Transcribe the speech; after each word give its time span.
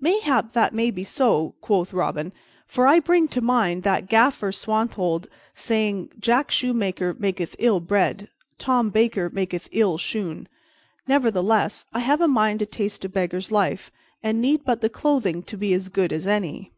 "Mayhap 0.00 0.52
that 0.54 0.74
may 0.74 0.90
be 0.90 1.04
so," 1.04 1.54
quoth 1.60 1.92
Robin, 1.92 2.32
"for 2.66 2.88
I 2.88 2.98
bring 2.98 3.28
to 3.28 3.40
mind 3.40 3.84
that 3.84 4.08
Gaffer 4.08 4.50
Swanthold 4.50 5.28
sayeth 5.54 6.18
Jack 6.18 6.50
Shoemaker 6.50 7.14
maketh 7.16 7.54
ill 7.60 7.78
bread; 7.78 8.28
Tom 8.58 8.90
Baker 8.90 9.30
maketh 9.30 9.68
ill 9.70 9.96
shoon. 9.96 10.48
Nevertheless, 11.06 11.86
I 11.92 12.00
have 12.00 12.20
a 12.20 12.26
mind 12.26 12.58
to 12.58 12.66
taste 12.66 13.04
a 13.04 13.08
beggar's 13.08 13.52
life, 13.52 13.92
and 14.24 14.40
need 14.40 14.64
but 14.64 14.80
the 14.80 14.90
clothing 14.90 15.40
to 15.44 15.56
be 15.56 15.72
as 15.72 15.88
good 15.88 16.12
as 16.12 16.26
any." 16.26 16.72